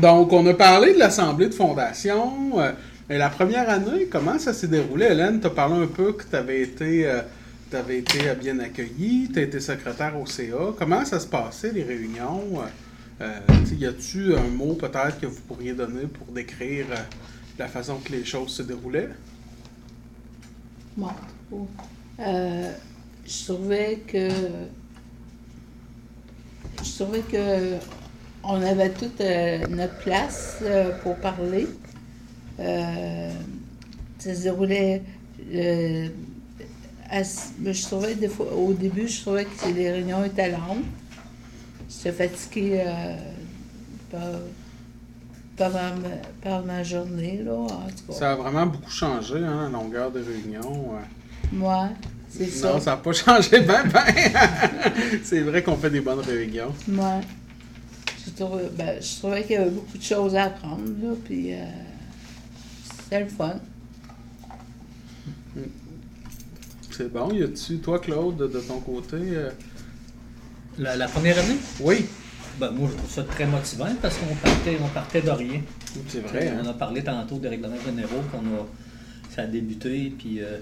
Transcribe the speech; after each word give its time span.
Donc, 0.00 0.32
on 0.32 0.46
a 0.46 0.54
parlé 0.54 0.94
de 0.94 0.98
l'Assemblée 0.98 1.48
de 1.48 1.54
fondation. 1.54 2.60
Euh, 2.60 2.72
la 3.08 3.30
première 3.30 3.68
année, 3.68 4.06
comment 4.06 4.38
ça 4.38 4.52
s'est 4.52 4.68
déroulé? 4.68 5.06
Hélène, 5.06 5.40
tu 5.40 5.48
as 5.48 5.50
parlé 5.50 5.82
un 5.82 5.88
peu 5.88 6.12
que 6.12 6.22
tu 6.22 6.36
avais 6.36 6.60
été, 6.62 7.04
euh, 7.06 7.22
été 7.88 8.32
bien 8.40 8.60
accueillie, 8.60 9.28
tu 9.32 9.40
as 9.40 9.42
été 9.42 9.58
secrétaire 9.58 10.16
au 10.20 10.24
CA. 10.24 10.72
Comment 10.78 11.04
ça 11.04 11.18
se 11.18 11.26
passait, 11.26 11.72
les 11.72 11.82
réunions? 11.82 12.60
Euh, 13.20 13.40
y 13.76 13.86
a-tu 13.86 14.36
un 14.36 14.48
mot 14.48 14.74
peut-être 14.74 15.18
que 15.20 15.26
vous 15.26 15.40
pourriez 15.40 15.72
donner 15.72 16.06
pour 16.06 16.28
décrire 16.32 16.86
la 17.58 17.66
façon 17.66 17.96
que 17.96 18.12
les 18.12 18.24
choses 18.24 18.50
se 18.50 18.62
déroulaient? 18.62 19.10
Je 22.20 23.44
trouvais 23.44 23.98
que. 24.06 24.28
Je 26.84 26.92
trouvais 26.94 27.20
que 27.20 27.78
on 28.48 28.62
avait 28.62 28.90
toute 28.90 29.20
euh, 29.20 29.58
notre 29.68 29.96
place 29.98 30.58
euh, 30.62 30.90
pour 31.02 31.16
parler. 31.16 31.68
Euh, 32.58 33.30
ça 34.18 34.34
se 34.34 34.42
déroulait. 34.42 35.02
je 35.52 36.10
trouvais 37.86 38.14
des 38.14 38.28
fois, 38.28 38.46
au 38.52 38.72
début, 38.72 39.06
je 39.06 39.20
trouvais 39.20 39.44
que 39.44 39.68
les 39.74 39.92
réunions 39.92 40.24
étaient 40.24 40.50
longues. 40.50 40.84
J'étais 41.88 42.28
fatiguée 42.28 42.84
par, 44.10 44.20
par, 45.56 45.72
ma, 45.72 46.08
par 46.42 46.64
ma 46.64 46.82
journée, 46.82 47.42
là, 47.44 47.52
en 47.54 47.66
tout 47.66 48.12
cas. 48.12 48.12
Ça 48.12 48.32
a 48.32 48.34
vraiment 48.34 48.66
beaucoup 48.66 48.90
changé, 48.90 49.36
hein, 49.36 49.64
la 49.64 49.78
longueur 49.78 50.10
des 50.10 50.20
réunions. 50.20 50.92
Moi, 51.52 51.90
c'est 52.28 52.46
ça. 52.46 52.72
Non, 52.72 52.80
ça 52.80 52.90
n'a 52.92 52.96
pas 52.96 53.12
changé 53.24 53.60
ben 53.60 53.84
ben. 53.92 54.04
C'est 55.22 55.40
vrai 55.40 55.62
qu'on 55.62 55.76
fait 55.76 55.90
des 55.90 56.00
bonnes 56.00 56.20
réunions. 56.20 56.74
Je 56.86 56.92
trouvais, 58.38 58.68
ben, 58.76 59.00
je 59.02 59.18
trouvais 59.18 59.42
qu'il 59.42 59.52
y 59.52 59.56
avait 59.56 59.70
beaucoup 59.70 59.98
de 59.98 60.02
choses 60.02 60.34
à 60.34 60.44
apprendre, 60.44 60.84
là, 61.02 61.14
puis 61.24 61.52
euh, 61.54 61.64
c'était 63.00 63.20
le 63.20 63.26
fun. 63.28 63.54
C'est 66.90 67.12
bon. 67.12 67.30
Y 67.32 67.44
a-tu, 67.44 67.78
toi, 67.78 67.98
Claude, 67.98 68.36
de, 68.36 68.46
de 68.48 68.60
ton 68.60 68.80
côté? 68.80 69.16
euh, 69.20 69.50
La, 70.78 70.96
la 70.96 71.06
première 71.08 71.38
année, 71.38 71.56
Oui, 71.80 72.06
ben, 72.58 72.70
moi, 72.72 72.88
je 72.90 72.96
trouve 72.96 73.10
ça 73.10 73.22
très 73.22 73.46
motivant 73.46 73.88
parce 74.02 74.16
qu'on 74.18 74.34
partait, 74.34 74.76
on 74.82 74.88
partait 74.88 75.22
de 75.22 75.30
rien. 75.30 75.60
c'est 76.08 76.20
vrai. 76.20 76.52
On 76.56 76.66
hein? 76.66 76.70
a 76.70 76.74
parlé 76.74 77.02
tantôt 77.04 77.38
des 77.38 77.48
règlements 77.48 77.80
généraux, 77.84 78.22
qu'on 78.32 78.38
a, 78.38 78.66
ça 79.34 79.42
a 79.42 79.46
débuté, 79.46 80.12
puis 80.18 80.40
euh, 80.40 80.58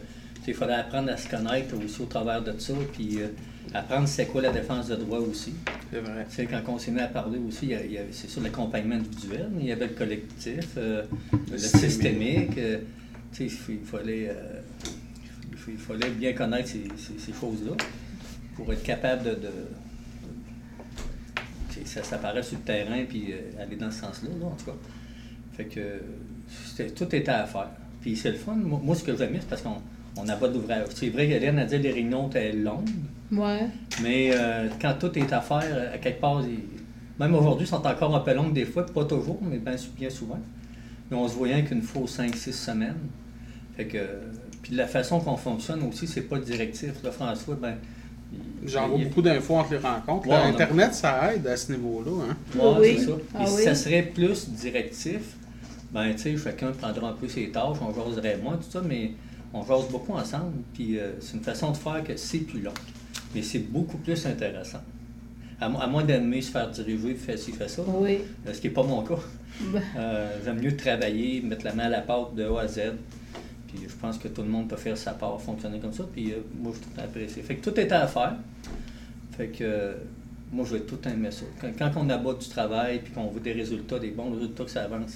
il 0.49 0.55
fallait 0.55 0.75
apprendre 0.75 1.11
à 1.11 1.17
se 1.17 1.29
connaître 1.29 1.75
aussi 1.83 2.03
au 2.03 2.07
travers 2.07 2.43
de 2.43 2.59
ça, 2.59 2.73
puis 2.93 3.21
euh, 3.21 3.29
apprendre 3.75 4.07
c'est 4.09 4.27
quoi 4.27 4.43
la 4.43 4.53
défense 4.53 4.89
de 4.89 4.97
droit 4.97 5.19
aussi. 5.19 5.53
C'est 5.93 6.01
vrai. 6.01 6.27
Tu 6.29 6.37
sais, 6.37 6.47
quand 6.47 6.63
on 6.69 6.79
s'est 6.79 6.91
mis 6.91 7.01
à 7.01 7.09
parler 7.09 7.39
aussi, 7.39 7.73
c'est 8.13 8.29
sûr 8.29 8.43
l'accompagnement 8.43 8.97
individuel, 8.97 9.49
mais 9.53 9.63
il 9.63 9.69
y 9.69 9.73
avait 9.73 9.87
le 9.89 9.95
collectif, 9.95 10.67
euh, 10.77 11.05
le 11.51 11.59
Systémique. 11.59 11.91
systémique. 11.91 12.59
euh, 12.59 12.79
tu 13.33 13.49
sais, 13.49 13.57
il 13.69 13.81
fallait, 13.85 14.31
il 15.69 15.77
fallait 15.79 16.11
bien 16.11 16.33
connaître 16.33 16.69
ces, 16.69 16.85
ces- 16.97 17.19
ces 17.19 17.33
choses-là 17.33 17.73
pour 18.55 18.73
être 18.73 18.83
capable 18.83 19.25
de. 19.25 19.49
ça, 21.85 22.03
ça 22.03 22.19
paraît 22.19 22.43
sur 22.43 22.57
le 22.59 22.65
terrain 22.65 23.05
puis 23.09 23.33
euh, 23.33 23.63
aller 23.63 23.77
dans 23.77 23.91
ce 23.91 24.01
sens-là, 24.01 24.31
là, 24.41 24.47
en 24.47 24.51
tout 24.57 24.67
cas. 24.67 24.77
Fait 25.57 25.65
que 25.67 25.81
c'était- 26.65 26.91
tout 26.91 27.15
était 27.15 27.29
à 27.31 27.47
faire. 27.47 27.69
Puis 28.01 28.17
c'est 28.17 28.31
le 28.33 28.39
fun. 28.39 28.55
Moi, 28.55 28.81
moi, 28.83 28.95
ce 28.95 29.03
que 29.05 29.17
j'aime, 29.17 29.37
c'est 29.41 29.49
parce 29.49 29.63
qu'on 29.63 29.81
on 30.17 30.29
aborde 30.29 30.55
l'ouvrage. 30.55 30.87
C'est 30.95 31.09
vrai 31.11 31.27
qu'Hélène 31.29 31.59
a 31.59 31.65
dit 31.65 31.77
que 31.77 31.83
les 31.83 31.93
réunions 31.93 32.29
étaient 32.29 32.53
longues. 32.53 32.89
Ouais. 33.33 33.67
Mais 34.03 34.31
euh, 34.33 34.69
quand 34.81 34.95
tout 34.99 35.17
est 35.19 35.33
à 35.33 35.41
faire, 35.41 35.63
euh, 35.65 35.95
à 35.95 35.99
quelque 35.99 36.21
part, 36.21 36.43
ils- 36.43 36.61
même 37.19 37.35
aujourd'hui, 37.35 37.67
ils 37.67 37.71
sont 37.71 37.85
encore 37.87 38.15
un 38.15 38.21
peu 38.21 38.35
longues 38.35 38.53
des 38.53 38.65
fois, 38.67 38.85
pas 38.87 39.05
toujours, 39.05 39.39
mais 39.43 39.59
bien, 39.59 39.75
bien 39.99 40.11
souvent. 40.11 40.39
Mais 41.11 41.17
on 41.17 41.27
se 41.29 41.35
voyait 41.35 41.63
qu'une 41.65 41.83
fois 41.83 42.03
aux 42.03 42.07
5-6 42.07 42.53
semaines. 42.53 42.97
Fait 43.77 43.87
que, 43.87 43.99
puis 44.63 44.73
de 44.73 44.77
la 44.79 44.87
façon 44.87 45.21
qu'on 45.21 45.37
fonctionne 45.37 45.83
aussi, 45.85 46.07
c'est 46.07 46.23
pas 46.23 46.39
directif. 46.39 46.93
Là, 47.03 47.11
François, 47.11 47.57
ben. 47.61 47.75
J'envoie 48.65 48.99
beaucoup 48.99 49.23
d'infos 49.23 49.57
entre 49.57 49.73
les 49.73 49.79
rencontres. 49.79 50.27
Ouais, 50.27 50.35
Là, 50.35 50.45
a- 50.45 50.49
Internet, 50.49 50.95
ça 50.95 51.33
aide 51.35 51.47
à 51.47 51.57
ce 51.57 51.71
niveau-là. 51.73 52.11
Hein? 52.31 52.37
Ouais, 52.59 52.75
Oui. 52.81 52.97
c'est 52.99 53.05
ça. 53.07 53.13
Ah 53.35 53.43
Et 53.43 53.47
si 53.47 53.57
oui. 53.57 53.63
ça 53.63 53.75
serait 53.75 54.03
plus 54.03 54.49
directif, 54.51 55.21
ben, 55.93 56.13
tu 56.13 56.19
sais, 56.19 56.37
chacun 56.37 56.73
prendra 56.73 57.11
un 57.11 57.13
peu 57.13 57.29
ses 57.29 57.51
tâches, 57.51 57.77
on 57.81 57.95
jaserait 57.95 58.39
moins, 58.43 58.57
tout 58.57 58.69
ça, 58.69 58.83
mais 58.87 59.13
on 59.53 59.65
jase 59.65 59.89
beaucoup 59.91 60.13
ensemble. 60.13 60.53
Puis 60.75 60.99
euh, 60.99 61.13
c'est 61.21 61.37
une 61.37 61.43
façon 61.43 61.71
de 61.73 61.77
faire 61.77 62.03
que 62.05 62.17
c'est 62.17 62.39
plus 62.41 62.61
long. 62.61 62.75
Mais 63.35 63.43
c'est 63.43 63.59
beaucoup 63.61 63.99
plus 63.99 64.25
intéressant. 64.27 64.81
À, 65.61 65.69
mo- 65.69 65.81
à 65.81 65.87
moins 65.87 66.05
d'aimer 66.05 66.43
se 66.43 66.51
faire 66.51 66.71
diriger, 66.71 67.15
faire 67.15 67.39
ci, 67.39 67.53
faire 67.53 67.71
ça. 67.71 67.83
Oui. 67.87 68.19
euh, 68.47 68.53
Ce 68.53 68.61
qui 68.61 68.69
n'est 68.69 68.73
pas 68.75 68.83
mon 68.83 69.03
cas. 69.03 69.19
Ben, 69.73 69.83
Euh, 69.97 70.39
J'aime 70.45 70.61
mieux 70.61 70.77
travailler, 70.77 71.41
mettre 71.41 71.65
la 71.65 71.73
main 71.75 71.85
à 71.85 71.89
la 71.89 72.03
pâte 72.03 72.35
de 72.35 72.45
A 72.45 72.61
à 72.61 72.69
Z. 72.69 72.81
Puis 73.69 73.79
je 73.89 73.95
pense 73.95 74.19
que 74.19 74.29
tout 74.29 74.43
le 74.43 74.49
monde 74.49 74.69
peut 74.69 74.77
faire 74.77 74.97
sa 74.99 75.13
part, 75.13 75.41
fonctionner 75.41 75.81
comme 75.81 75.93
ça. 75.95 76.05
Puis 76.13 76.33
moi, 76.61 76.73
je 76.75 76.79
suis 76.83 76.87
tout 76.95 77.01
apprécié. 77.01 77.43
Fait 77.43 77.57
que 77.57 77.65
tout 77.71 77.79
était 77.81 77.93
à 77.93 78.07
faire. 78.07 78.37
Fait 79.37 79.49
que 79.49 79.97
moi, 80.53 80.65
je 80.69 80.77
vais 80.77 80.83
tout 80.83 80.99
aimer 81.09 81.31
ça. 81.31 81.45
Quand, 81.61 81.71
quand 81.79 81.91
on 81.97 82.09
abat 82.11 82.35
du 82.35 82.49
travail, 82.49 83.01
puis 83.03 83.13
qu'on 83.13 83.25
voit 83.27 83.41
des 83.41 83.53
résultats, 83.53 83.99
des 83.99 84.11
bons 84.11 84.31
résultats, 84.33 84.65
que 84.65 84.71
ça 84.71 84.85
avance, 84.85 85.15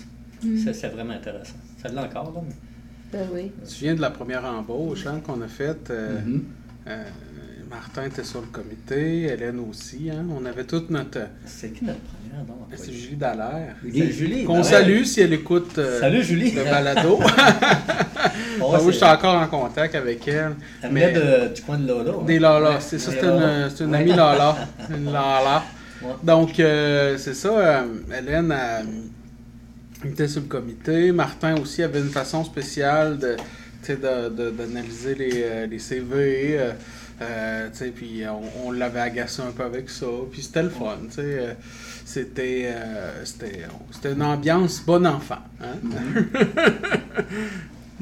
ça, 0.65 0.73
c'est 0.73 0.89
vraiment 0.89 1.13
intéressant. 1.15 1.57
Ça 1.81 1.89
l'est 1.89 1.99
encore, 1.99 2.33
là. 2.35 2.41
mais- 2.47 2.55
ben 3.13 3.27
oui. 3.33 3.51
Tu 3.69 3.85
viens 3.85 3.95
de 3.95 4.01
la 4.01 4.11
première 4.11 4.45
embauche 4.45 5.07
hein, 5.07 5.21
qu'on 5.25 5.41
a 5.43 5.49
faite. 5.49 5.89
euh, 5.91 6.19
Mhm. 6.25 6.45
euh, 6.89 7.03
Martin 7.69 8.05
était 8.07 8.25
sur 8.25 8.41
le 8.41 8.47
comité, 8.49 9.25
Hélène 9.33 9.61
aussi. 9.71 10.11
Hein? 10.11 10.25
On 10.37 10.45
avait 10.45 10.65
toute 10.65 10.91
notre. 10.91 11.21
C'est 11.47 11.71
qui 11.73 11.85
notre 11.85 12.01
première, 12.01 12.45
non? 12.47 12.67
C'est 12.75 12.93
Julie 12.93 13.17
Dallaire. 13.17 13.77
Julie. 13.85 14.45
Qu'on 14.45 14.57
ouais. 14.59 14.63
salue 14.65 15.05
si 15.05 15.21
elle 15.21 15.33
écoute 15.35 15.79
euh, 15.79 16.01
Salut, 16.01 16.23
Julie. 16.25 16.51
le 16.53 16.65
balado. 16.65 17.19
Oh, 18.63 18.73
Ah 18.75 18.79
oui, 18.83 18.93
je 18.93 18.97
suis 18.99 19.07
encore 19.07 19.37
en 19.41 19.47
contact 19.47 19.95
avec 19.95 20.27
elle. 20.29 20.55
Elle 20.83 20.93
mais- 20.93 21.13
de- 21.13 21.55
du 21.55 21.63
coin 21.63 21.79
de 21.79 21.87
Lala. 21.87 22.11
hein? 22.11 22.25
Des 22.27 22.39
Lala, 22.39 22.81
c'est 22.81 22.99
ça, 22.99 23.11
c'est 23.13 23.25
une, 23.25 23.71
c'est 23.75 23.85
une 23.85 23.91
Ouais. 23.93 23.99
amie 23.99 24.11
Lala. 24.11 24.57
Une 24.91 25.05
Lala. 25.07 25.63
Ouais. 26.03 26.11
Donc, 26.23 26.61
euh, 26.61 27.17
c'est 27.17 27.33
ça, 27.35 27.49
euh, 27.59 27.83
Hélène 28.19 28.53
euh, 28.53 28.83
était 30.09 30.29
sur 30.29 30.41
le 30.43 30.47
comité. 30.49 31.13
Martin 31.13 31.57
aussi 31.61 31.83
avait 31.83 32.01
une 32.01 32.09
façon 32.11 32.45
spéciale 32.45 33.19
de, 33.19 33.37
tu 33.37 33.43
sais, 33.83 33.97
de, 33.97 34.29
de- 34.31 34.51
d'analyser 34.51 35.15
les, 35.15 35.31
euh, 35.35 35.67
les 35.67 35.79
CV. 35.79 36.57
euh, 36.59 36.73
euh, 37.23 37.69
tu 37.71 37.77
sais, 37.79 37.89
puis 37.91 38.23
on, 38.29 38.69
on 38.69 38.73
l'avait 38.73 39.01
agacé 39.01 39.43
un 39.43 39.51
peu 39.51 39.63
avec 39.65 39.91
ça. 39.91 40.07
Puis 40.33 40.43
c'était 40.43 40.63
le 40.63 40.71
fun. 40.71 40.97
tu 41.09 41.17
sais, 41.17 41.21
euh, 41.23 41.53
C'était, 42.07 42.63
euh, 42.75 43.25
c'était, 43.25 43.67
c'était 43.91 44.13
une 44.13 44.23
ambiance 44.23 44.81
bon 44.87 45.07
enfant. 45.07 45.37
hein. 45.63 45.77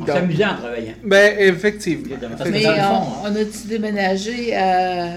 On 0.01 0.05
Donc- 0.05 0.15
s'amusait 0.17 0.45
en 0.45 0.57
travaillant. 0.57 0.95
Ben, 1.05 1.35
effectivement. 1.39 2.17
Mais 2.49 2.65
on, 2.69 3.23
on 3.25 3.35
a-tu 3.37 3.67
déménagé 3.69 4.57
euh, 4.57 5.17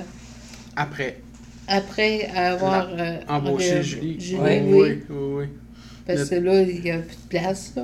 Après, 0.76 1.20
après 1.68 2.26
avoir 2.36 2.90
euh, 2.92 3.18
embaucher 3.28 3.80
re- 3.80 3.84
Julie. 3.84 4.20
Julie, 4.20 4.40
oui, 4.42 4.60
oui. 4.64 4.72
oui, 4.72 5.04
oui, 5.10 5.18
oui. 5.38 5.46
Parce 6.06 6.30
que 6.30 6.36
là, 6.36 6.62
il 6.62 6.82
n'y 6.82 6.92
a 6.92 7.00
plus 7.00 7.16
de 7.16 7.28
place. 7.30 7.74
Là. 7.76 7.84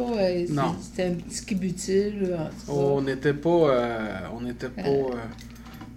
euh. 0.51 0.75
C'était 0.81 1.03
un 1.05 1.13
petit 1.13 1.45
cas. 1.45 2.49
On 2.67 3.01
n'était 3.01 3.33
pas, 3.33 3.49
euh, 3.49 4.17
on 4.35 4.41
pas 4.69 4.81
euh, 4.87 5.15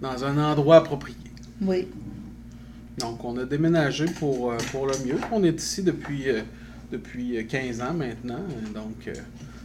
dans 0.01 0.25
un 0.25 0.53
endroit 0.53 0.77
approprié. 0.77 1.17
Oui. 1.63 1.89
Donc, 2.99 3.25
on 3.25 3.37
a 3.39 3.45
déménagé 3.45 4.05
pour, 4.07 4.53
euh, 4.53 4.57
pour 4.71 4.87
le 4.87 4.93
mieux. 5.07 5.17
On 5.33 5.43
est 5.45 5.59
ici 5.59 5.83
depuis, 5.83 6.29
euh, 6.29 6.43
depuis 6.93 7.39
euh, 7.39 7.45
15 7.45 7.81
ans 7.81 7.95
maintenant. 7.95 8.35
euh, 8.51 8.75
Donc, 8.75 9.09
euh, 9.09 9.15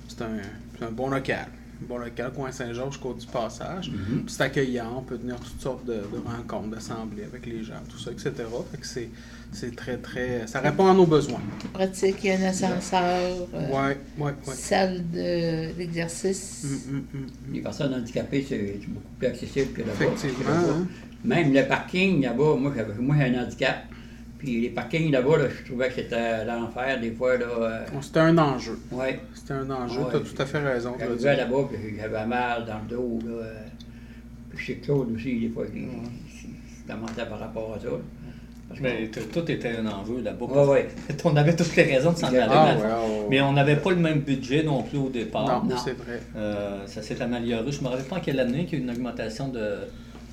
c'est 0.07 0.21
un, 0.21 0.38
c'est 0.77 0.85
un 0.85 0.91
bon 0.91 1.09
local. 1.09 1.47
Bon 1.81 1.98
local, 1.98 2.31
coin 2.33 2.51
Saint-Georges, 2.51 3.00
Côte 3.00 3.18
du 3.19 3.27
Passage. 3.27 3.92
Puis 3.92 4.24
C'est 4.33 4.44
accueillant. 4.44 4.94
On 4.98 5.01
peut 5.01 5.18
tenir 5.18 5.36
toutes 5.39 5.62
sortes 5.62 5.86
de, 5.86 5.94
de 5.95 6.22
rencontres, 6.25 6.69
d'assemblées 6.69 7.24
avec 7.24 7.45
les 7.45 7.63
gens, 7.63 7.74
tout 7.89 7.98
ça, 8.00 8.12
etc. 8.12 8.31
Fait 8.72 8.77
que 8.77 8.88
c'est, 8.88 9.10
c'est 9.51 9.75
très, 9.75 9.98
très... 9.98 10.48
Ça 10.48 10.62
répond 10.62 10.88
à 10.88 10.94
nos 10.94 11.06
besoins. 11.06 11.42
Pratique. 11.74 12.18
Il 12.24 12.27
y 12.27 12.31
a 12.33 12.39
un 12.39 12.44
ascenseur. 12.44 13.01
euh, 13.54 13.68
Ouais, 13.69 13.98
ouais, 14.18 14.31
ouais. 14.48 14.54
Salle 14.54 15.04
de- 15.12 15.74
d'exercice. 15.77 16.63
Mm, 16.63 16.68
mm, 16.95 16.98
mm, 16.98 17.18
mm. 17.19 17.54
Les 17.54 17.62
personnes 17.62 17.94
handicapées, 17.94 18.45
c'est 18.48 18.80
c'est 18.81 18.88
beaucoup 18.89 19.06
plus 19.19 19.28
accessible 19.28 19.74
que 19.74 19.81
là-bas. 19.81 19.94
Effectivement. 20.06 20.44
Parce 20.45 20.63
que 20.63 20.68
là-bas, 20.68 20.80
hein. 20.80 20.88
Même 21.24 21.54
le 21.54 21.68
parking 21.68 22.21
là-bas, 22.24 22.56
moi, 22.57 22.71
j'avais- 22.75 22.94
moi 23.01 23.16
j'ai 23.19 23.36
un 23.36 23.44
handicap. 23.44 23.83
Puis 24.45 24.62
les 24.62 24.69
parkings 24.69 25.12
là-bas, 25.12 25.38
là, 25.39 25.45
je 25.50 25.65
trouvais 25.65 25.88
que 25.88 25.95
c'était 25.95 26.45
l'enfer 26.45 27.00
des 27.01 27.09
fois. 27.09 27.36
Là, 27.36 27.45
euh, 27.45 27.80
C'était 28.00 28.19
un 28.19 28.38
enjeu. 28.38 28.77
ouais. 28.92 29.19
C'était 29.33 29.53
un 29.53 29.69
enjeu. 29.71 30.01
Ouais. 30.01 30.12
tu 30.12 30.18
as 30.18 30.19
tout 30.19 30.42
à 30.42 30.45
fait 30.45 30.59
raison. 30.59 30.94
J'arrivais 31.00 31.36
là-bas, 31.36 31.68
puis 31.68 31.97
j'avais 32.00 32.25
mal 32.27 32.65
dans 32.65 32.80
le 32.88 32.95
dos. 32.95 33.19
Là, 33.25 33.44
euh, 33.44 33.53
puis 34.50 34.65
chez 34.65 34.75
Claude 34.75 35.12
aussi, 35.15 35.39
des 35.39 35.50
fois, 35.50 35.65
il, 35.74 35.88
commençait 36.88 37.25
par 37.25 37.39
rapport 37.39 37.74
à 37.75 37.80
ça. 37.80 37.89
Mais 38.81 39.07
tout 39.09 39.51
était 39.51 39.77
un 39.77 39.88
enjeu 39.88 40.21
là-bas. 40.21 40.45
Ouais, 40.45 40.68
ouais. 40.68 40.88
On 41.24 41.36
avait 41.36 41.56
toutes 41.56 41.75
les 41.75 41.83
raisons 41.83 42.12
de 42.12 42.18
s'en 42.18 42.27
aller. 42.27 42.38
Ah, 42.42 42.47
là. 42.47 42.75
ouais, 42.75 42.81
ouais, 42.81 42.88
ouais. 42.88 43.25
Mais 43.30 43.42
on 43.42 43.53
n'avait 43.53 43.77
pas 43.77 43.92
le 43.92 43.97
même 43.97 44.19
budget 44.19 44.62
non 44.63 44.83
plus 44.83 44.97
au 44.97 45.09
départ. 45.09 45.63
Non, 45.63 45.69
Non. 45.69 45.77
c'est 45.83 45.94
vrai. 45.94 46.21
Euh, 46.36 46.86
ça 46.86 47.01
s'est 47.01 47.19
amélioré. 47.19 47.71
Je 47.71 47.80
ne 47.80 47.83
me 47.83 47.89
rappelle 47.89 48.06
pas 48.06 48.18
en 48.18 48.19
quelle 48.19 48.39
année 48.39 48.65
qu'il 48.65 48.80
y 48.80 48.81
a 48.81 48.86
eu 48.86 48.88
une 48.88 48.92
augmentation 48.92 49.47
de, 49.47 49.77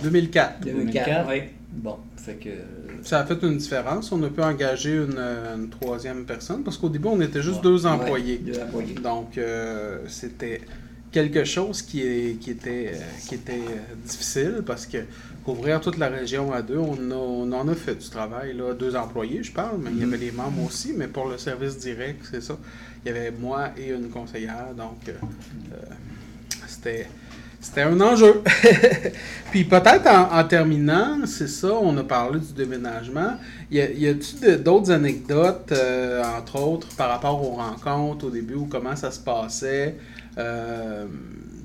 2004. 0.03 0.61
2004, 0.61 1.29
oui. 1.29 1.43
Bon, 1.73 1.97
fait 2.17 2.35
que. 2.35 2.51
Ça 3.03 3.21
a 3.21 3.25
fait 3.27 3.43
une 3.43 3.57
différence. 3.57 4.13
On 4.13 4.23
a 4.23 4.29
pu 4.29 4.41
engager 4.43 4.95
une, 4.95 5.15
euh, 5.17 5.57
une 5.57 5.69
troisième 5.71 6.25
personne 6.25 6.63
parce 6.63 6.77
qu'au 6.79 6.89
début, 6.89 7.09
on 7.09 7.21
était 7.21 7.43
juste 7.43 7.57
Ouais. 7.57 7.63
deux 7.63 7.85
Ouais, 7.87 7.91
employés. 7.93 8.39
deux 8.39 8.59
employés. 8.61 8.95
Donc, 8.95 9.39
euh, 9.39 9.99
c'était 10.09 10.61
quelque 11.11 11.45
chose 11.45 11.83
qui, 11.83 12.03
est, 12.03 12.39
qui 12.39 12.51
était, 12.53 12.93
euh, 12.95 12.99
qui 13.29 13.35
était 13.35 13.53
euh, 13.55 13.95
difficile 14.07 14.63
parce 14.65 14.87
que 14.87 14.99
couvrir 15.45 15.81
toute 15.81 15.99
la 15.99 16.09
région 16.09 16.53
à 16.53 16.63
deux, 16.63 16.79
on, 16.79 17.11
a- 17.11 17.15
on 17.15 17.51
en 17.53 17.67
a 17.69 17.75
fait 17.75 17.97
du 17.97 18.09
travail. 18.09 18.55
Là. 18.55 18.75
Deux 18.75 18.95
employés, 18.95 19.43
je 19.43 19.51
parle, 19.53 19.79
mais 19.83 19.91
il 19.91 19.99
y 19.99 20.05
avait 20.05 20.17
les 20.19 20.31
membres 20.31 20.65
aussi. 20.67 20.93
Mais 20.97 21.09
pour 21.09 21.29
le 21.29 21.39
service 21.39 21.79
direct, 21.79 22.25
c'est 22.31 22.43
ça. 22.43 22.57
Il 23.05 23.09
y 23.09 23.17
avait 23.17 23.31
moi 23.33 23.71
et 23.77 23.91
une 23.91 24.11
conseillère. 24.11 24.69
Donc, 24.77 25.09
euh, 25.09 25.13
euh, 25.73 25.77
c'était. 26.69 27.09
C'était 27.63 27.83
un 27.83 28.01
enjeu. 28.01 28.43
Puis 29.53 29.65
peut-être 29.65 30.07
en, 30.09 30.45
terminant, 30.45 31.19
c'est 31.27 31.49
ça, 31.49 31.73
on 31.73 31.97
a 31.97 32.03
parlé 32.03 32.41
du 32.41 32.53
déménagement. 32.55 33.35
Y 33.71 33.81
a- 33.81 33.91
y 33.93 34.09
a-tu 34.09 34.37
de- 34.45 34.57
d'autres 34.57 34.91
anecdotes, 34.91 35.71
euh, 35.73 36.23
entre 36.39 36.59
autres, 36.61 36.89
par 36.97 37.09
rapport 37.09 37.41
aux 37.43 37.55
rencontres 37.57 38.27
au 38.27 38.31
début 38.31 38.55
ou 38.55 38.67
comment 38.67 38.97
ça 38.97 39.11
se 39.13 39.21
passait? 39.21 39.97
Euh, 40.39 41.07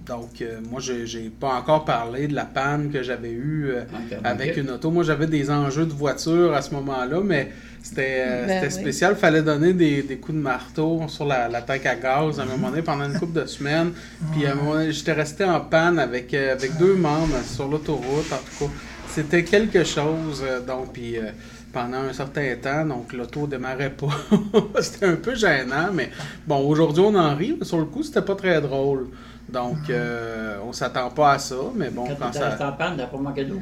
donc, 0.08 0.42
euh, 0.42 0.60
moi, 0.70 0.80
j'ai 0.80 1.30
pas 1.30 1.56
encore 1.56 1.84
parlé 1.84 2.28
de 2.28 2.34
la 2.36 2.46
panne 2.46 2.90
que 2.92 3.04
j'avais 3.04 3.32
eue 3.32 3.72
euh, 3.72 3.82
avec 4.24 4.56
une 4.58 4.70
auto. 4.72 4.90
Moi, 4.90 5.04
j'avais 5.04 5.28
des 5.28 5.50
enjeux 5.52 5.86
de 5.86 5.92
voiture 5.94 6.54
à 6.54 6.62
ce 6.62 6.74
moment-là, 6.76 7.20
mais 7.24 7.52
c'était 7.84 8.24
euh, 8.26 8.46
Ben 8.48 8.64
oui. 8.66 8.72
spécial. 8.72 9.14
Il 9.18 9.20
fallait 9.20 9.42
donner 9.44 9.74
des, 9.74 10.04
des 10.04 10.18
coups 10.18 10.38
de 10.38 10.42
marteau 10.42 11.02
sur 11.08 11.26
la, 11.26 11.50
la 11.50 11.62
tank 11.62 11.86
à 11.86 11.96
gaz 11.96 12.40
à 12.40 12.44
un 12.44 12.46
moment 12.46 12.70
donné 12.70 12.82
pendant 12.82 13.06
une 13.06 13.20
couple 13.20 13.42
de 13.42 13.46
semaines. 13.46 13.92
Puis 14.32 14.46
à 14.46 14.54
un 14.54 14.56
moment 14.56 14.74
donné, 14.76 14.92
j'étais 14.92 15.14
resté 15.14 15.44
en 15.44 15.60
panne 15.62 16.00
avec, 16.00 16.34
euh, 16.34 16.54
avec 16.54 16.78
deux 16.78 16.96
membres 16.96 17.38
sur 17.46 17.68
l'autoroute. 17.68 18.32
En 18.32 18.38
tout 18.38 18.66
cas, 18.66 18.72
c'était 19.10 19.44
quelque 19.44 19.84
chose. 19.84 20.42
euh, 20.44 20.62
donc, 20.62 20.94
puis 20.94 21.18
euh, 21.18 21.32
pendant 21.74 21.98
un 22.00 22.14
certain 22.14 22.56
temps, 22.62 22.86
donc 22.86 23.14
l'auto 23.14 23.46
démarrait 23.46 23.90
pas. 23.92 24.08
c'était 24.82 25.06
un 25.06 25.16
peu 25.18 25.36
gênant, 25.36 25.90
mais 25.94 26.10
bon, 26.48 26.60
aujourd'hui 26.68 27.04
on 27.06 27.14
en 27.16 27.36
rit, 27.36 27.56
mais 27.60 27.66
sur 27.66 27.78
le 27.78 27.86
coup, 27.86 28.04
c'était 28.04 28.22
pas 28.22 28.36
très 28.36 28.62
drôle. 28.62 29.08
Donc, 29.50 29.90
euh, 29.90 30.58
on 30.66 30.74
s'attend 30.74 31.10
pas 31.10 31.34
à 31.34 31.40
ça, 31.40 31.56
mais 31.76 31.90
bon, 31.90 32.06
Quand 32.08 32.16
quand 32.28 32.34
ça. 32.34 32.70
en 32.70 32.72
panne, 32.74 32.96
t'as 32.98 33.06
pas 33.08 33.18
manqué 33.18 33.46
d'eau. 33.46 33.62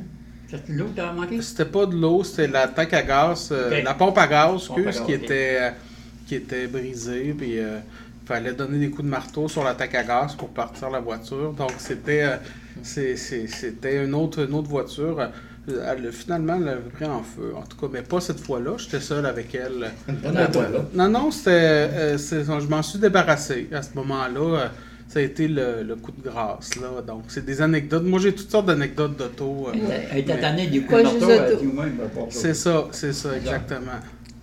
C'est 0.50 0.68
l'eau 0.70 0.86
que 0.86 0.96
t'as 0.96 1.12
manqué? 1.12 1.42
C'était 1.42 1.66
pas 1.66 1.86
de 1.86 1.96
l'eau, 1.96 2.24
c'était 2.24 2.48
la 2.48 2.68
tank 2.68 2.94
à 2.94 3.02
gaz, 3.04 3.50
euh, 3.52 3.82
la 3.84 3.94
pompe 3.94 4.18
à 4.18 4.28
gaz, 4.28 4.68
Pompe 4.68 4.78
à 4.78 4.82
excuse, 4.82 4.98
gaz, 5.00 5.06
qui, 5.06 5.14
était, 5.14 5.58
euh, 5.62 5.70
qui 6.28 6.36
était 6.36 6.68
brisée. 6.68 7.36
Puis 7.38 7.56
il 7.58 7.82
fallait 8.26 8.54
donner 8.54 8.80
des 8.80 8.90
coups 8.90 9.04
de 9.04 9.10
marteau 9.10 9.48
sur 9.48 9.64
la 9.64 9.74
tank 9.76 9.94
à 9.96 10.04
gaz 10.04 10.34
pour 10.36 10.50
partir 10.50 10.90
la 10.90 11.00
voiture. 11.00 11.54
Donc 11.54 11.72
c'était 11.78 12.24
euh, 12.24 12.38
c'était 12.84 14.04
une 14.04 14.14
autre, 14.14 14.46
une 14.48 14.54
autre 14.54 14.70
voiture. 14.70 15.20
Euh, 15.20 15.28
Elle, 15.68 16.12
finalement, 16.12 16.58
elle 16.62 16.68
avait 16.68 16.90
pris 16.94 17.06
en 17.06 17.24
feu. 17.24 17.54
En 17.58 17.64
tout 17.64 17.76
cas, 17.78 17.88
mais 17.92 18.04
pas 18.04 18.22
cette 18.22 18.40
fois-là. 18.40 18.74
J'étais 18.78 19.00
seul 19.00 19.26
avec 19.26 19.56
elle. 19.56 19.92
Non, 20.94 21.10
non, 21.10 21.32
c'était. 21.32 21.50
euh, 21.52 22.18
c'est- 22.20 22.44
je 22.44 22.68
m'en 22.68 22.84
suis 22.84 23.00
débarrassé 23.00 23.68
à 23.74 23.82
ce 23.82 23.90
moment-là. 23.96 24.70
Euh, 25.08 25.12
ça 25.14 25.20
a 25.20 25.22
été 25.22 25.48
le, 25.48 25.84
le 25.84 25.96
coup 25.96 26.12
de 26.12 26.22
grâce. 26.22 26.76
Là. 26.76 27.02
Donc, 27.06 27.24
c'est 27.28 27.46
des 27.46 27.62
anecdotes. 27.62 28.04
Moi, 28.04 28.20
j'ai 28.20 28.34
toutes 28.34 28.50
sortes 28.52 28.66
d'anecdotes 28.66 29.18
d'auto. 29.18 29.68
euh, 29.70 29.72
Elle 30.12 30.20
moi, 31.74 31.86
il 31.88 31.94
va 31.94 32.06
pas 32.08 32.28
C'est 32.30 32.54
ça, 32.54 32.88
c'est 32.92 33.14
ça, 33.14 33.36
exactement. 33.38 34.00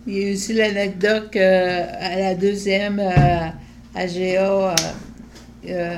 Il 0.07 0.19
y 0.19 0.31
a 0.31 0.33
aussi 0.33 0.53
l'anecdote 0.55 1.31
qu'à 1.31 2.17
la 2.19 2.35
deuxième 2.35 2.99
euh, 2.99 3.49
AGA, 3.95 4.15
euh, 4.43 4.75
euh, 5.69 5.97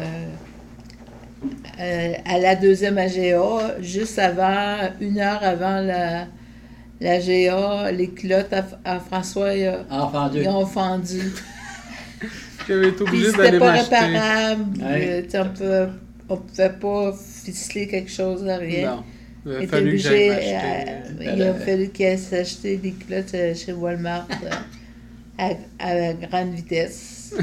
euh, 1.81 2.12
à 2.26 2.38
la 2.38 2.55
deuxième 2.55 2.99
AGA, 2.99 3.76
juste 3.81 4.19
avant, 4.19 4.76
une 5.00 5.19
heure 5.19 5.43
avant 5.43 5.81
la, 5.81 6.26
la 7.00 7.19
GA, 7.19 7.90
les 7.93 8.08
culottes 8.10 8.52
à, 8.52 8.64
à 8.84 9.00
François, 9.00 9.46
euh, 9.49 9.82
ils 10.34 10.49
ont 10.49 10.67
fendu. 10.67 11.20
J'avais 12.69 12.88
été 12.88 13.05
Puis 13.05 13.14
obligé 13.14 13.26
c'était 13.31 13.43
d'aller 13.43 13.58
pas 13.58 13.72
m'acheter. 13.72 13.94
réparable. 13.96 14.82
Ouais. 14.82 15.26
euh, 15.34 15.43
on 15.44 15.49
peut- 15.58 15.88
on 16.31 16.37
pouvait 16.38 16.70
pas 16.70 17.12
ficeler 17.44 17.87
quelque 17.88 18.11
chose, 18.11 18.43
rien. 18.44 18.96
Non. 18.96 19.05
Il 19.46 19.64
a 19.64 19.66
fallu 19.66 19.90
que 19.93 19.96
j'aille 19.99 20.31
euh, 20.31 20.34
m'acheter. 20.34 21.31
il 21.37 21.43
a 21.43 21.55
fallu 21.55 21.88
qu'elle 21.88 22.19
s'achète 22.19 22.81
des 22.81 22.93
culottes 22.93 23.34
euh, 23.34 23.55
chez 23.55 23.72
Walmart 23.75 24.26
euh, 24.43 24.49
à, 25.38 25.50
à 25.87 26.12
grande 26.14 26.55
vitesse. 26.55 27.34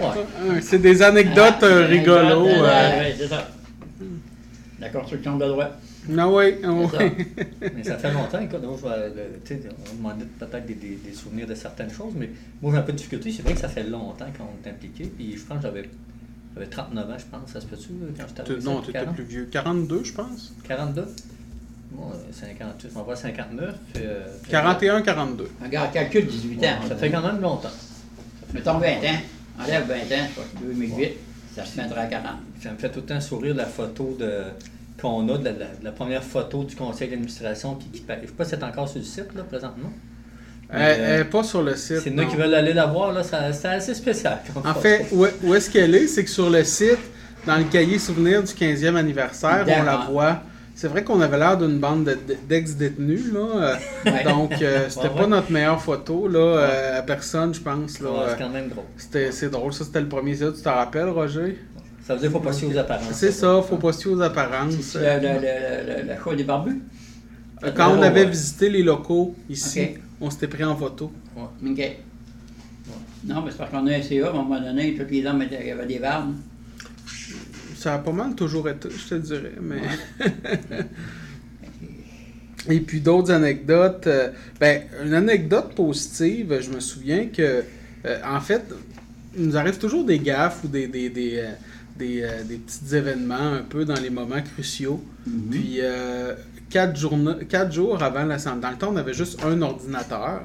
Ah, 0.00 0.54
C'est 0.60 0.78
des 0.78 1.02
anecdotes 1.02 1.62
euh, 1.62 1.84
Ah, 1.84 1.86
rigolos. 1.88 2.46
euh. 2.46 2.62
ouais, 2.62 3.14
c'est 3.18 3.28
ça. 3.28 3.48
La 4.80 4.88
construction 4.88 5.36
de 5.36 5.46
droit. 5.46 5.70
Ah 6.18 6.28
oui, 6.28 6.88
C'est 6.90 7.04
oui. 7.04 7.26
Mais 7.76 7.84
ça 7.84 7.98
fait 7.98 8.12
longtemps, 8.12 8.40
écoute, 8.40 8.60
donc, 8.62 8.78
je 8.78 8.82
vais, 8.84 8.94
euh, 8.94 9.26
tu 9.44 9.54
sais, 9.54 9.62
on 9.92 9.96
demandait 9.96 10.24
peut-être 10.38 10.66
des, 10.66 10.74
des- 10.74 10.96
des 10.96 11.12
souvenirs 11.12 11.46
de 11.46 11.54
certaines 11.54 11.90
choses, 11.90 12.12
mais 12.16 12.30
moi 12.62 12.72
j'ai 12.72 12.78
un 12.78 12.82
peu 12.82 12.92
de 12.92 12.96
difficulté. 12.98 13.32
C'est 13.32 13.42
vrai 13.42 13.54
que 13.54 13.60
ça 13.60 13.68
fait 13.68 13.84
longtemps 13.84 14.26
qu'on 14.36 14.68
est 14.68 14.70
impliqué, 14.70 15.04
puis 15.04 15.36
je 15.36 15.42
pense 15.44 15.58
que 15.58 15.62
j'avais, 15.64 15.88
j'avais 16.54 16.66
39 16.66 17.10
ans, 17.10 17.14
je 17.18 17.24
pense, 17.26 17.50
ça 17.52 17.60
se 17.60 17.66
peut-tu, 17.66 17.88
euh, 17.90 18.08
quand 18.16 18.24
j'étais 18.28 18.40
arrivé? 18.42 18.64
Non, 18.64 18.80
tu 18.80 18.90
étais 18.90 18.98
40? 19.00 19.14
plus 19.14 19.24
vieux. 19.24 19.48
42, 19.50 20.04
je 20.04 20.12
pense. 20.12 20.54
42? 20.66 21.06
Moi, 21.92 22.12
euh, 22.14 22.32
58, 22.32 22.90
on 22.96 23.02
va 23.02 23.16
59. 23.16 23.74
euh, 23.96 24.26
41, 24.48 25.02
42. 25.02 25.48
Regarde, 25.62 25.92
calcul 25.92 26.26
18 26.26 26.58
ans. 26.64 26.88
Ça 26.88 26.96
fait 26.96 27.10
quand 27.10 27.22
même 27.22 27.40
longtemps. 27.40 27.68
Mettons 28.54 28.78
20 28.78 28.86
ans. 28.86 29.20
Enlève 29.60 29.86
20 29.88 29.94
ans, 29.96 30.28
c'est 30.36 30.66
2008. 30.66 31.12
Ça 31.54 31.64
se 31.64 31.76
mettra 31.80 32.02
à 32.02 32.06
40. 32.06 32.30
Ça 32.62 32.70
me 32.70 32.76
fait 32.78 32.90
tout 32.90 33.00
le 33.00 33.06
temps 33.06 33.20
sourire 33.20 33.54
la 33.56 33.66
photo 33.66 34.16
de 34.18 34.44
qu'on 35.00 35.28
a, 35.28 35.38
de 35.38 35.44
la, 35.44 35.90
de 35.90 35.94
première 35.94 36.22
photo 36.22 36.64
du 36.64 36.76
conseil 36.76 37.08
d'administration 37.08 37.74
qui, 37.76 37.88
qui 37.88 38.04
Je 38.08 38.26
sais 38.26 38.32
pas 38.32 38.44
si 38.44 38.50
c'est 38.50 38.62
encore 38.62 38.88
sur 38.88 38.98
le 38.98 39.04
site, 39.04 39.34
là, 39.36 39.42
présentement. 39.42 39.90
Mais, 40.72 40.78
Elle 40.80 41.00
elle 41.00 41.10
euh, 41.10 41.20
est 41.22 41.24
pas 41.24 41.42
sur 41.42 41.62
le 41.62 41.74
site. 41.74 42.00
C'est 42.00 42.10
nous 42.10 42.26
qui 42.28 42.36
veulent 42.36 42.54
aller 42.54 42.72
la 42.72 42.86
voir, 42.86 43.12
là, 43.12 43.22
c'est 43.24 43.66
assez 43.68 43.94
spécial. 43.94 44.38
En 44.64 44.74
fait, 44.74 45.06
où, 45.12 45.24
est- 45.26 45.34
où 45.42 45.54
est-ce 45.54 45.68
qu'elle 45.70 45.94
est? 45.94 46.06
C'est 46.06 46.24
que 46.24 46.30
sur 46.30 46.48
le 46.48 46.62
site, 46.64 46.98
dans 47.46 47.56
le 47.56 47.64
cahier 47.64 47.98
souvenir 47.98 48.42
du 48.42 48.52
15e 48.52 48.94
anniversaire, 48.96 49.66
on 49.68 49.82
la 49.82 49.96
voit. 50.08 50.42
C'est 50.72 50.88
vrai 50.88 51.04
qu'on 51.04 51.20
avait 51.20 51.36
l'air 51.38 51.58
d'une 51.58 51.78
bande 51.78 52.04
de- 52.04 52.12
de- 52.12 52.36
d'ex-détenus, 52.48 53.32
là. 53.34 53.76
euh. 54.06 54.24
Donc, 54.24 54.52
euh, 54.62 54.86
c'était 54.88 55.08
Ouais, 55.08 55.14
pas 55.14 55.20
ouais. 55.22 55.26
notre 55.26 55.50
meilleure 55.52 55.82
photo, 55.82 56.26
là, 56.28 56.38
euh, 56.38 56.98
à 57.00 57.02
personne, 57.02 57.52
je 57.52 57.60
pense. 57.60 58.00
Là, 58.00 58.08
Ouais, 58.10 58.16
euh, 58.20 58.26
c'est 58.30 58.42
quand 58.42 58.48
même 58.48 58.68
drôle. 58.68 58.84
C'était, 58.96 59.30
c'est 59.32 59.50
drôle, 59.50 59.72
ça 59.74 59.84
c'était 59.84 60.00
le 60.00 60.08
premier 60.08 60.34
site, 60.36 60.54
tu 60.54 60.62
t'en 60.62 60.74
rappelles, 60.76 61.08
Roger? 61.10 61.58
Ça 62.10 62.16
veut 62.16 62.22
dire 62.22 62.30
qu'il 62.30 62.38
faut 62.40 62.44
pas 62.44 62.52
se 62.52 62.58
fier 62.58 62.68
aux 62.74 62.78
apparences. 62.78 63.12
C'est 63.12 63.30
ça, 63.30 63.62
faut 63.62 63.76
pas 63.76 63.92
se 63.92 64.02
fier 64.02 64.10
aux 64.12 64.20
apparences. 64.20 64.74
C'est 64.80 65.20
le, 65.20 65.28
le, 65.28 65.34
le, 65.38 66.02
le, 66.08 66.12
le 66.12 66.20
choix 66.20 66.34
des 66.34 66.42
barbus. 66.42 66.82
Euh, 67.62 67.70
Quand 67.72 67.96
on 67.96 68.02
avait 68.02 68.24
visité 68.24 68.68
les 68.68 68.82
locaux 68.82 69.36
ici, 69.48 69.90
on 70.20 70.28
s'était 70.28 70.48
pris 70.48 70.64
en 70.64 70.74
photo. 70.76 71.12
OK. 71.36 71.96
Non, 73.24 73.42
mais 73.42 73.52
c'est 73.52 73.58
parce 73.58 73.70
qu'on 73.70 73.86
a 73.86 73.94
un 73.94 74.02
CA, 74.02 74.26
à 74.26 74.30
un 74.30 74.32
moment 74.32 74.60
donné, 74.60 74.96
tous 74.96 75.08
les 75.08 75.24
hommes 75.24 75.44
il 75.48 75.70
avait 75.70 75.86
des 75.86 76.00
barbes. 76.00 76.34
Ça 77.76 77.94
a 77.94 77.98
pas 77.98 78.10
mal 78.10 78.34
toujours 78.34 78.68
été, 78.68 78.88
je 78.90 79.08
te 79.10 79.14
dirais, 79.14 79.52
mais... 79.62 79.82
Et 82.68 82.80
puis 82.80 83.00
d'autres 83.00 83.30
anecdotes. 83.30 84.08
euh, 84.08 84.30
ben, 84.58 84.82
une 85.04 85.14
anecdote 85.14 85.74
positive, 85.76 86.58
je 86.60 86.70
me 86.70 86.80
souviens 86.80 87.26
que, 87.26 87.62
euh, 88.04 88.18
en 88.26 88.40
fait, 88.40 88.64
il 89.38 89.46
nous 89.46 89.56
arrive 89.56 89.78
toujours 89.78 90.04
des 90.04 90.18
gaffes 90.18 90.64
ou 90.64 90.68
des, 90.68 90.88
des, 90.88 91.08
des, 91.08 91.38
euh, 91.38 91.50
des, 92.00 92.22
euh, 92.22 92.42
des 92.44 92.56
petits 92.56 92.96
événements 92.96 93.52
un 93.60 93.62
peu 93.62 93.84
dans 93.84 94.00
les 94.00 94.10
moments 94.10 94.42
cruciaux. 94.42 95.04
Puis, 95.50 95.76
euh, 95.80 96.34
quatre, 96.68 96.96
journa- 96.96 97.38
quatre 97.48 97.72
jours 97.72 98.02
avant 98.02 98.24
l'assemblée, 98.24 98.62
dans 98.62 98.70
le 98.70 98.76
temps, 98.78 98.90
on 98.92 98.96
avait 98.96 99.14
juste 99.14 99.38
un 99.44 99.60
ordinateur. 99.62 100.42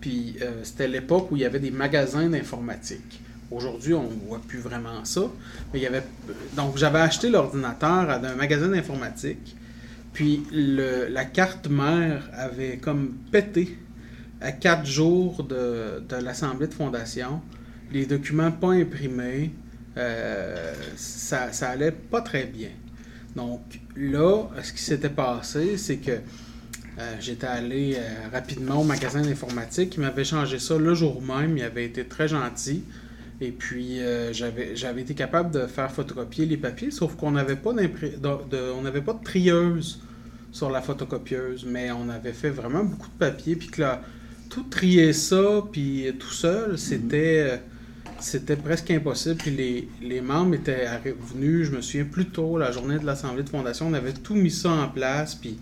Puis, 0.00 0.36
euh, 0.42 0.50
c'était 0.64 0.88
l'époque 0.88 1.30
où 1.30 1.36
il 1.36 1.42
y 1.42 1.44
avait 1.44 1.60
des 1.60 1.70
magasins 1.70 2.28
d'informatique. 2.28 3.20
Aujourd'hui, 3.50 3.94
on 3.94 4.04
ne 4.10 4.18
voit 4.28 4.40
plus 4.46 4.58
vraiment 4.58 5.04
ça. 5.04 5.22
Mais 5.72 5.78
il 5.80 5.82
y 5.82 5.86
avait. 5.86 6.02
Donc, 6.56 6.76
j'avais 6.76 7.00
acheté 7.00 7.28
l'ordinateur 7.30 8.10
à 8.10 8.16
un 8.16 8.34
magasin 8.34 8.68
d'informatique. 8.68 9.56
Puis, 10.12 10.42
le- 10.52 11.06
la 11.08 11.24
carte 11.24 11.68
mère 11.68 12.28
avait 12.34 12.76
comme 12.78 13.12
pété 13.30 13.78
à 14.40 14.50
quatre 14.52 14.86
jours 14.86 15.44
de, 15.44 16.00
de 16.08 16.16
l'assemblée 16.16 16.66
de 16.66 16.74
fondation. 16.74 17.40
Les 17.92 18.06
documents 18.06 18.50
pas 18.50 18.72
imprimés. 18.72 19.52
Euh, 19.96 20.72
ça, 20.96 21.52
ça 21.52 21.70
allait 21.70 21.92
pas 21.92 22.20
très 22.22 22.44
bien. 22.44 22.70
Donc 23.36 23.60
là, 23.96 24.44
ce 24.62 24.72
qui 24.72 24.82
s'était 24.82 25.08
passé, 25.08 25.76
c'est 25.76 25.96
que 25.98 26.12
euh, 26.98 27.16
j'étais 27.20 27.46
allé 27.46 27.96
euh, 27.96 28.00
rapidement 28.32 28.80
au 28.80 28.84
magasin 28.84 29.22
d'informatique. 29.22 29.94
Il 29.96 30.00
m'avait 30.02 30.24
changé 30.24 30.58
ça 30.58 30.76
le 30.76 30.94
jour 30.94 31.22
même. 31.22 31.56
Il 31.56 31.62
avait 31.64 31.84
été 31.86 32.04
très 32.04 32.28
gentil. 32.28 32.84
Et 33.40 33.50
puis, 33.50 34.00
euh, 34.00 34.32
j'avais 34.32 35.00
été 35.00 35.14
capable 35.14 35.50
de 35.52 35.66
faire 35.66 35.90
photocopier 35.90 36.46
les 36.46 36.56
papiers, 36.56 36.90
sauf 36.90 37.16
qu'on 37.16 37.32
n'avait 37.32 37.56
pas, 37.56 37.72
de, 37.72 37.80
de- 37.82 38.72
on 38.78 38.82
n'avait 38.82 39.00
pas 39.00 39.14
de 39.14 39.24
trieuse 39.24 40.00
sur 40.52 40.70
la 40.70 40.80
photocopieuse, 40.82 41.64
mais 41.66 41.90
on 41.90 42.08
avait 42.08 42.34
fait 42.34 42.50
vraiment 42.50 42.84
beaucoup 42.84 43.08
de 43.08 43.18
papier. 43.18 43.56
Puis 43.56 43.68
que 43.68 43.80
là, 43.80 44.02
tout 44.50 44.64
trier 44.64 45.12
ça, 45.12 45.62
puis 45.72 46.06
tout 46.18 46.30
seul, 46.32 46.78
c'était... 46.78 47.60
c'était 48.22 48.56
presque 48.56 48.90
impossible. 48.90 49.36
Puis 49.36 49.50
les, 49.50 49.88
les 50.02 50.20
membres 50.20 50.54
étaient 50.54 50.86
venus, 51.34 51.66
je 51.68 51.76
me 51.76 51.80
souviens, 51.82 52.04
plus 52.04 52.26
tôt, 52.26 52.56
la 52.58 52.70
journée 52.72 52.98
de 52.98 53.04
l'Assemblée 53.06 53.42
de 53.42 53.48
fondation. 53.50 53.88
On 53.88 53.94
avait 53.94 54.12
tout 54.12 54.34
mis 54.34 54.50
ça 54.50 54.70
en 54.70 54.88
place. 54.88 55.34
Puis 55.34 55.58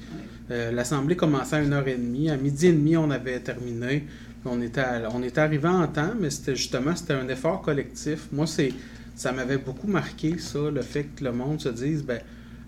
euh, 0.50 0.70
l'Assemblée 0.72 1.16
commençait 1.16 1.56
à 1.56 1.62
1h30. 1.64 2.30
À 2.30 2.36
midi 2.36 2.66
et 2.68 2.72
demi, 2.72 2.96
on 2.96 3.10
avait 3.10 3.40
terminé. 3.40 4.00
Puis 4.42 4.50
on 4.52 4.60
était, 4.62 4.80
à- 4.80 5.08
on 5.12 5.22
était 5.22 5.40
arrivé 5.40 5.68
en 5.68 5.86
temps, 5.88 6.12
mais 6.18 6.30
c'était 6.30 6.56
justement 6.56 6.94
c'était 6.96 7.14
un 7.14 7.28
effort 7.28 7.60
collectif. 7.62 8.28
Moi, 8.32 8.46
c'est 8.46 8.72
ça 9.16 9.32
m'avait 9.32 9.58
beaucoup 9.58 9.86
marqué, 9.88 10.38
ça, 10.38 10.58
le 10.72 10.80
fait 10.80 11.04
que 11.14 11.24
le 11.24 11.32
monde 11.32 11.60
se 11.60 11.68
dise, 11.68 12.02
ben, 12.02 12.20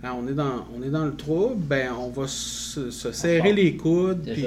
ah, 0.02 0.14
on, 0.14 0.28
est 0.28 0.34
dans, 0.34 0.66
on 0.76 0.82
est 0.82 0.90
dans 0.90 1.06
le 1.06 1.14
trouble, 1.14 1.62
ben, 1.64 1.92
on 1.98 2.10
va 2.10 2.26
se, 2.26 2.90
se 2.90 3.10
serrer 3.12 3.54
les 3.54 3.74
coudes, 3.76 4.20
puis 4.34 4.42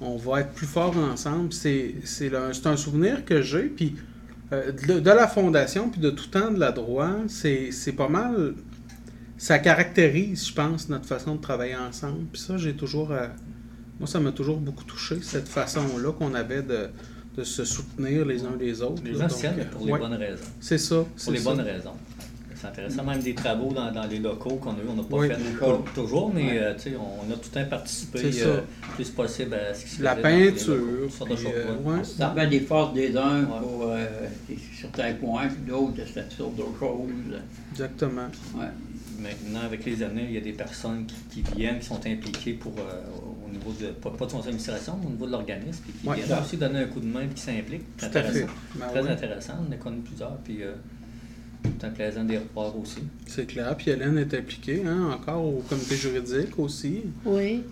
on 0.00 0.16
va 0.16 0.40
être 0.40 0.52
plus 0.52 0.66
fort 0.66 0.96
ensemble. 0.96 1.52
C'est 1.52 1.96
c'est 2.04 2.30
le- 2.30 2.54
c'est 2.54 2.66
un 2.66 2.76
souvenir 2.78 3.24
que 3.26 3.42
j'ai. 3.42 3.64
Puis 3.64 3.94
euh, 4.52 4.72
de, 4.72 5.00
de 5.00 5.10
la 5.10 5.28
fondation, 5.28 5.88
puis 5.90 6.00
de 6.00 6.10
tout 6.10 6.26
temps 6.28 6.50
de 6.50 6.58
la 6.58 6.72
droit, 6.72 7.12
c'est 7.28 7.70
c'est 7.72 7.92
pas 7.92 8.08
mal. 8.08 8.54
Ça 9.38 9.58
caractérise, 9.58 10.46
je 10.48 10.52
pense, 10.54 10.88
notre 10.90 11.06
façon 11.06 11.36
de 11.36 11.40
travailler 11.40 11.76
ensemble. 11.76 12.26
Puis 12.32 12.42
ça, 12.42 12.58
j'ai 12.58 12.74
toujours. 12.74 13.10
euh, 13.12 13.26
moi, 13.98 14.06
ça 14.06 14.20
m'a 14.20 14.32
toujours 14.32 14.58
beaucoup 14.58 14.84
touché, 14.84 15.20
cette 15.22 15.48
façon-là 15.48 16.12
qu'on 16.12 16.34
avait 16.34 16.62
de, 16.62 16.88
de 17.36 17.44
se 17.44 17.64
soutenir 17.64 18.24
les 18.26 18.44
uns 18.44 18.56
les 18.58 18.82
autres. 18.82 19.02
Les 19.04 19.12
là. 19.12 19.28
Donc, 19.28 19.44
euh, 19.44 19.64
pour 19.70 19.86
les 19.86 19.92
ouais, 19.92 19.98
bonnes 19.98 20.14
raisons. 20.14 20.44
C'est 20.60 20.78
ça. 20.78 20.96
Pour 20.96 21.08
c'est 21.16 21.30
les 21.32 21.38
ça. 21.38 21.44
bonnes 21.50 21.60
raisons. 21.60 21.94
C'est 22.60 22.66
intéressant, 22.66 23.04
même 23.04 23.20
des 23.20 23.34
travaux 23.34 23.72
dans, 23.72 23.90
dans 23.90 24.04
les 24.06 24.18
locaux 24.18 24.56
qu'on 24.56 24.72
a 24.72 24.74
eu, 24.74 24.88
on 24.90 24.94
n'a 24.94 25.02
pas 25.02 25.16
Oui. 25.16 25.28
fait 25.28 25.36
tout- 25.36 25.84
toujours, 25.94 26.32
mais 26.34 26.44
Ouais. 26.44 26.58
euh, 26.58 26.74
tu 26.74 26.90
sais, 26.90 26.92
on 26.96 27.32
a 27.32 27.36
tout 27.36 27.48
un 27.58 27.64
participé 27.64 28.18
C'est 28.18 28.32
ça. 28.32 28.46
euh, 28.48 28.60
plus 28.96 29.08
possible 29.10 29.54
à 29.54 29.72
ce 29.72 29.84
qui 29.84 29.90
se 29.92 30.02
La 30.02 30.16
peinture, 30.16 30.76
locaux, 30.76 31.24
puis, 31.24 31.46
euh, 31.46 31.76
ouais. 31.84 32.04
se 32.04 32.16
servait 32.16 32.46
des 32.48 32.60
forces 32.60 32.92
des 32.94 33.16
uns 33.16 33.40
Ouais. 33.44 33.58
pour 33.62 33.84
euh, 33.86 34.06
certains 34.78 35.14
points, 35.14 35.48
puis 35.48 35.62
d'autres, 35.66 35.94
c'était 36.06 36.24
sortes 36.36 36.56
d'autres 36.56 36.78
choses. 36.78 37.40
Exactement. 37.72 38.28
Ouais. 38.56 38.66
Maintenant, 39.20 39.60
avec 39.66 39.84
les 39.84 40.02
années, 40.02 40.26
il 40.28 40.34
y 40.34 40.38
a 40.38 40.40
des 40.40 40.52
personnes 40.52 41.04
qui, 41.06 41.42
qui 41.42 41.54
viennent, 41.54 41.78
qui 41.78 41.86
sont 41.86 42.00
impliquées 42.06 42.54
pour, 42.54 42.72
euh, 42.78 43.02
au 43.46 43.50
niveau 43.50 43.70
de, 43.78 43.88
pas, 43.88 44.10
pas 44.10 44.24
de 44.26 44.30
son 44.30 44.40
administration, 44.40 44.96
mais 45.00 45.06
au 45.08 45.10
niveau 45.10 45.26
de 45.26 45.32
l'organisme, 45.32 45.80
puis 45.82 45.92
qui 45.92 46.08
Ouais. 46.08 46.16
viennent 46.22 46.38
aussi 46.42 46.56
donner 46.56 46.80
un 46.80 46.86
coup 46.86 47.00
de 47.00 47.06
main, 47.06 47.20
puis 47.26 47.34
qui 47.34 47.42
s'impliquent. 47.42 47.84
À 48.02 48.08
fait. 48.08 48.18
intéressant. 48.18 48.46
Ben 48.76 48.86
Très 48.88 49.08
intéressant, 49.10 49.52
on 49.68 49.72
a 49.72 49.76
connu 49.76 50.00
plusieurs, 50.00 50.36
puis 50.38 50.62
c'est 51.64 51.86
un 51.86 51.90
plaisant 51.90 52.24
d'y 52.24 52.36
revoir 52.36 52.76
aussi. 52.78 53.00
C'est 53.26 53.46
clair. 53.46 53.76
Puis 53.76 53.90
Hélène 53.90 54.18
est 54.18 54.34
impliquée 54.34 54.82
hein, 54.86 55.10
encore 55.12 55.44
au 55.44 55.62
comité 55.68 55.96
juridique 55.96 56.58
aussi. 56.58 57.02
Oui, 57.24 57.62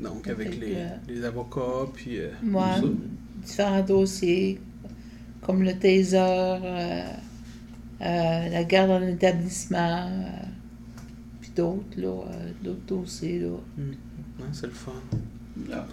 Donc 0.00 0.28
Avec, 0.28 0.60
les, 0.60 0.74
euh, 0.76 0.88
les 1.08 1.24
avocats, 1.24 1.90
puis 1.94 2.18
euh, 2.20 2.28
moi, 2.42 2.76
tout 2.80 2.96
différents 3.42 3.82
dossiers, 3.82 4.60
comme 5.42 5.62
le 5.62 5.72
taser, 5.78 6.18
euh, 6.18 7.02
euh, 8.02 8.48
la 8.50 8.64
garde 8.64 8.90
en 8.90 9.02
établissement, 9.02 10.08
euh, 10.10 10.46
puis 11.40 11.50
d'autres, 11.56 11.96
là, 11.96 12.08
euh, 12.08 12.50
d'autres 12.62 12.86
dossiers, 12.86 13.38
là. 13.40 13.56
ça. 13.76 13.82
Hein, 14.44 14.48
c'est 14.52 14.66
le 14.66 14.72
fun. 14.72 14.92
Là. 15.68 15.86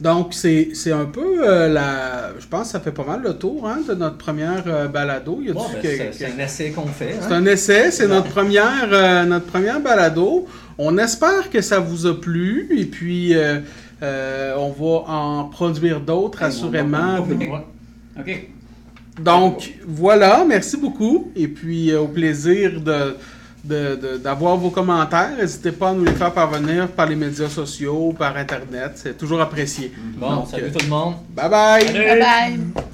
Donc, 0.00 0.34
c'est 0.34 0.70
c'est 0.74 0.90
un 0.92 1.04
peu 1.04 1.46
euh, 1.48 1.68
la. 1.68 2.32
Je 2.38 2.46
pense 2.46 2.62
que 2.66 2.72
ça 2.72 2.80
fait 2.80 2.90
pas 2.92 3.04
mal 3.04 3.22
le 3.22 3.34
tour 3.34 3.68
hein, 3.68 3.78
de 3.88 3.94
notre 3.94 4.18
première 4.18 4.64
euh, 4.66 4.88
balado. 4.88 5.40
Bon, 5.52 5.66
ben, 5.72 5.80
que- 5.80 5.88
c'est 5.96 6.10
c'est 6.12 6.26
un 6.26 6.38
essai 6.44 6.70
qu'on 6.72 6.86
fait. 6.86 7.14
C'est 7.20 7.26
hein. 7.32 7.36
un 7.36 7.46
essai, 7.46 7.90
c'est 7.92 8.08
notre 8.08 8.28
première, 8.28 8.88
euh, 8.92 9.24
notre 9.24 9.46
première 9.46 9.80
balado. 9.80 10.46
On 10.78 10.98
espère 10.98 11.48
que 11.50 11.60
ça 11.60 11.78
vous 11.78 12.06
a 12.06 12.20
plu 12.20 12.68
et 12.76 12.84
puis 12.86 13.34
on 14.02 14.70
va 14.78 15.12
en 15.12 15.44
produire 15.44 16.00
d'autres 16.00 16.42
Hey, 16.42 16.48
assurément. 16.48 17.18
OK. 18.18 18.48
Donc 19.20 19.74
voilà, 19.86 20.44
merci 20.46 20.76
beaucoup 20.76 21.30
et 21.36 21.46
puis 21.46 21.94
au 21.94 22.08
plaisir 22.08 22.80
de- 22.80 23.14
d'avoir 23.64 24.56
vos 24.56 24.70
commentaires. 24.70 25.36
N'hésitez 25.38 25.72
pas 25.72 25.90
à 25.90 25.92
nous 25.94 26.04
les 26.04 26.12
faire 26.12 26.32
parvenir 26.32 26.88
par 26.88 27.06
les 27.06 27.16
médias 27.16 27.48
sociaux, 27.48 28.14
par 28.16 28.36
Internet. 28.36 28.92
C'est 28.96 29.16
toujours 29.16 29.40
apprécié. 29.40 29.92
Bon, 30.16 30.36
Donc, 30.36 30.48
salut 30.48 30.64
euh, 30.64 30.70
tout 30.72 30.84
le 30.84 30.90
monde. 30.90 31.14
Bye 31.30 31.48
bye! 31.48 31.86
Salut! 31.86 32.04
Bye 32.04 32.20
bye! 32.20 32.84